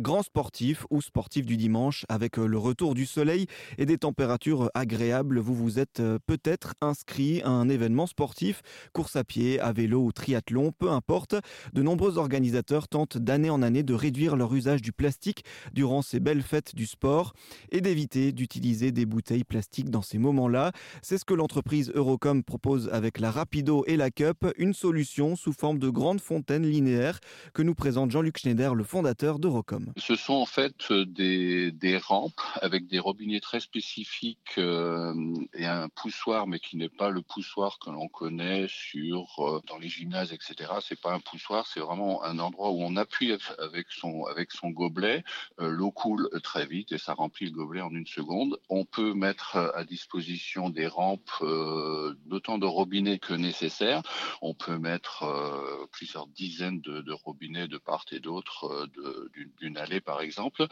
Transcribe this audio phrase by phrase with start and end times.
[0.00, 3.46] Grand sportif ou sportif du dimanche, avec euh, le retour du soleil
[3.78, 8.62] et des températures agréables, vous vous êtes euh, peut-être inscrit à un événement sportif,
[8.92, 11.36] course à pied, à vélo ou triathlon, peu importe.
[11.74, 16.18] De nombreux organisateurs tentent d'année en année de réduire leur usage du plastique durant ces
[16.18, 17.32] belles fêtes du sport
[17.70, 20.72] et d'éviter d'utiliser des bouteilles plastiques dans ces moments-là.
[21.02, 25.52] C'est ce que l'entreprise Eurocom propose avec la Rapido et la Cup, une solution sous
[25.52, 27.20] forme de grande fontaine linéaire
[27.52, 29.83] que nous présente Jean-Luc Schneider, le fondateur d'Eurocom.
[29.96, 35.14] Ce sont en fait des, rampes avec des robinets très spécifiques euh,
[35.54, 39.78] et un poussoir, mais qui n'est pas le poussoir que l'on connaît sur euh, dans
[39.78, 40.72] les gymnases, etc.
[40.80, 44.70] C'est pas un poussoir, c'est vraiment un endroit où on appuie avec son avec son
[44.70, 45.24] gobelet.
[45.60, 48.58] Euh, l'eau coule très vite et ça remplit le gobelet en une seconde.
[48.68, 51.30] On peut mettre à disposition des rampes
[52.26, 54.02] d'autant de robinets que nécessaire.
[54.42, 55.24] On peut mettre
[55.92, 58.88] plusieurs dizaines de, de robinets de part et d'autre
[59.60, 60.66] d'une aller par exemple.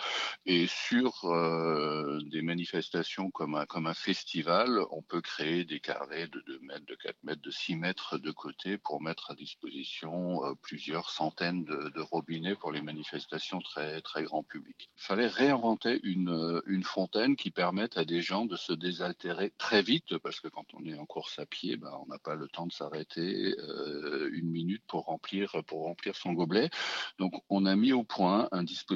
[0.46, 6.28] Et sur euh, des manifestations comme un, comme un festival, on peut créer des carrés
[6.28, 10.44] de 2 mètres, de 4 mètres, de 6 mètres de côté pour mettre à disposition
[10.44, 14.90] euh, plusieurs centaines de, robinets pour les manifestations très, très grand public.
[14.96, 19.82] Il fallait réinventer une, une fontaine qui permette à des gens de se désaltérer très
[19.82, 22.48] vite parce que quand on est en course à pied, ben, on n'a pas le
[22.48, 26.70] temps de s'arrêter euh, une minute pour remplir, pour remplir son gobelet.
[27.18, 28.91] Donc on a mis au point un dispositif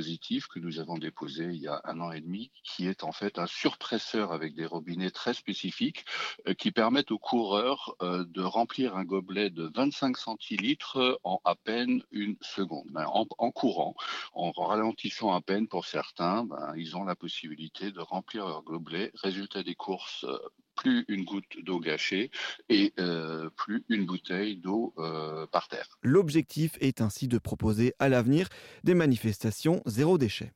[0.51, 3.39] que nous avons déposé il y a un an et demi, qui est en fait
[3.39, 6.05] un surpresseur avec des robinets très spécifiques
[6.47, 11.55] euh, qui permettent aux coureurs euh, de remplir un gobelet de 25 centilitres en à
[11.55, 12.87] peine une seconde.
[12.91, 13.95] Ben, en, courant,
[14.35, 19.13] en ralentissant à peine pour certains, ben, ils ont la possibilité de remplir leur gobelet.
[19.15, 20.39] Résultat des courses, euh,
[20.77, 22.31] plus une goutte d'eau gâchée
[22.69, 25.99] et euh, plus une bouteille d'eau euh, par terre.
[26.03, 28.49] L'objectif est ainsi de proposer à l'avenir
[28.85, 30.53] des manifestations zéro déchet.